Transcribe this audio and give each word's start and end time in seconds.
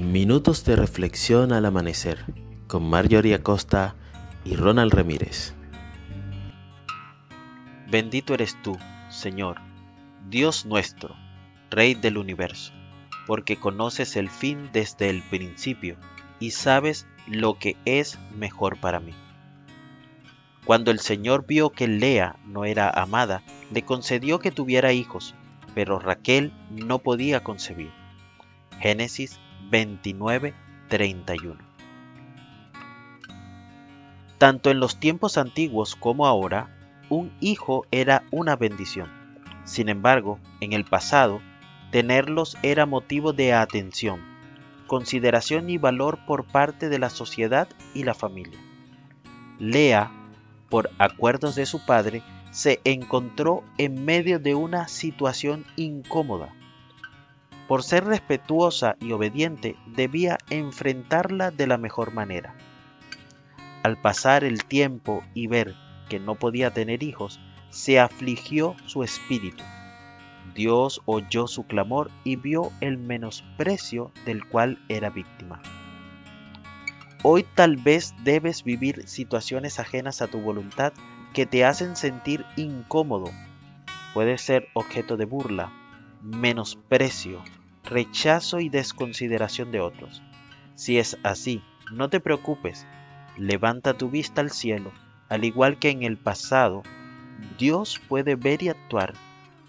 Minutos 0.00 0.64
de 0.64 0.74
reflexión 0.74 1.52
al 1.52 1.64
amanecer 1.66 2.24
con 2.66 2.82
Marjorie 2.82 3.32
Acosta 3.32 3.94
y 4.44 4.56
Ronald 4.56 4.92
Ramírez. 4.92 5.54
Bendito 7.88 8.34
eres 8.34 8.60
tú, 8.64 8.76
Señor, 9.08 9.60
Dios 10.28 10.66
nuestro, 10.66 11.14
Rey 11.70 11.94
del 11.94 12.18
universo, 12.18 12.72
porque 13.28 13.56
conoces 13.56 14.16
el 14.16 14.30
fin 14.30 14.68
desde 14.72 15.10
el 15.10 15.22
principio 15.22 15.96
y 16.40 16.50
sabes 16.50 17.06
lo 17.28 17.56
que 17.60 17.76
es 17.84 18.18
mejor 18.36 18.80
para 18.80 18.98
mí. 18.98 19.12
Cuando 20.64 20.90
el 20.90 20.98
Señor 20.98 21.46
vio 21.46 21.70
que 21.70 21.86
Lea 21.86 22.34
no 22.44 22.64
era 22.64 22.90
amada, 22.90 23.44
le 23.70 23.84
concedió 23.84 24.40
que 24.40 24.50
tuviera 24.50 24.92
hijos, 24.92 25.36
pero 25.72 26.00
Raquel 26.00 26.52
no 26.70 26.98
podía 26.98 27.44
concebir. 27.44 27.92
Génesis 28.80 29.38
29, 29.70 30.54
31. 30.88 31.56
Tanto 34.38 34.70
en 34.70 34.80
los 34.80 34.98
tiempos 35.00 35.38
antiguos 35.38 35.96
como 35.96 36.26
ahora, 36.26 36.68
un 37.08 37.32
hijo 37.40 37.86
era 37.90 38.24
una 38.30 38.56
bendición. 38.56 39.10
Sin 39.64 39.88
embargo, 39.88 40.38
en 40.60 40.72
el 40.72 40.84
pasado, 40.84 41.40
tenerlos 41.90 42.56
era 42.62 42.86
motivo 42.86 43.32
de 43.32 43.54
atención, 43.54 44.20
consideración 44.86 45.70
y 45.70 45.78
valor 45.78 46.18
por 46.26 46.44
parte 46.44 46.88
de 46.88 46.98
la 46.98 47.10
sociedad 47.10 47.68
y 47.94 48.04
la 48.04 48.14
familia. 48.14 48.58
Lea, 49.58 50.10
por 50.68 50.90
acuerdos 50.98 51.54
de 51.54 51.66
su 51.66 51.84
padre, 51.86 52.22
se 52.50 52.80
encontró 52.84 53.64
en 53.78 54.04
medio 54.04 54.38
de 54.38 54.54
una 54.54 54.88
situación 54.88 55.64
incómoda 55.76 56.52
por 57.68 57.82
ser 57.82 58.04
respetuosa 58.04 58.96
y 59.00 59.12
obediente, 59.12 59.76
debía 59.86 60.38
enfrentarla 60.50 61.50
de 61.50 61.66
la 61.66 61.78
mejor 61.78 62.12
manera. 62.12 62.54
Al 63.82 64.00
pasar 64.00 64.44
el 64.44 64.64
tiempo 64.64 65.22
y 65.34 65.46
ver 65.46 65.74
que 66.08 66.18
no 66.18 66.34
podía 66.34 66.72
tener 66.72 67.02
hijos, 67.02 67.40
se 67.70 67.98
afligió 67.98 68.76
su 68.86 69.02
espíritu. 69.02 69.64
Dios 70.54 71.02
oyó 71.06 71.46
su 71.46 71.66
clamor 71.66 72.10
y 72.22 72.36
vio 72.36 72.70
el 72.80 72.98
menosprecio 72.98 74.12
del 74.24 74.46
cual 74.46 74.78
era 74.88 75.10
víctima. 75.10 75.60
Hoy 77.22 77.44
tal 77.54 77.76
vez 77.76 78.14
debes 78.22 78.64
vivir 78.64 79.08
situaciones 79.08 79.80
ajenas 79.80 80.20
a 80.22 80.26
tu 80.28 80.40
voluntad 80.40 80.92
que 81.32 81.46
te 81.46 81.64
hacen 81.64 81.96
sentir 81.96 82.44
incómodo. 82.56 83.30
Puedes 84.12 84.42
ser 84.42 84.68
objeto 84.74 85.16
de 85.16 85.24
burla, 85.24 85.72
menosprecio, 86.22 87.42
rechazo 87.84 88.60
y 88.60 88.68
desconsideración 88.68 89.70
de 89.70 89.80
otros. 89.80 90.22
Si 90.74 90.98
es 90.98 91.18
así, 91.22 91.62
no 91.92 92.08
te 92.08 92.20
preocupes, 92.20 92.86
levanta 93.36 93.94
tu 93.94 94.10
vista 94.10 94.40
al 94.40 94.50
cielo, 94.50 94.92
al 95.28 95.44
igual 95.44 95.78
que 95.78 95.90
en 95.90 96.02
el 96.02 96.16
pasado, 96.16 96.82
Dios 97.58 98.00
puede 98.08 98.36
ver 98.36 98.62
y 98.62 98.68
actuar, 98.68 99.12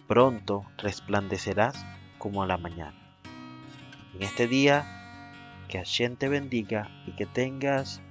pronto 0.08 0.66
resplandecerás 0.78 1.86
como 2.18 2.46
la 2.46 2.58
mañana. 2.58 2.96
En 4.14 4.24
este 4.24 4.48
día, 4.48 4.86
que 5.68 5.78
Hashem 5.78 6.16
te 6.16 6.30
bendiga 6.30 6.90
y 7.06 7.12
que 7.12 7.26
tengas 7.26 8.02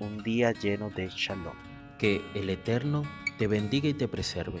un 0.00 0.22
día 0.22 0.52
lleno 0.52 0.90
de 0.90 1.08
shalom. 1.08 1.54
Que 1.98 2.22
el 2.34 2.50
Eterno 2.50 3.02
te 3.38 3.46
bendiga 3.46 3.88
y 3.88 3.94
te 3.94 4.08
preserve 4.08 4.60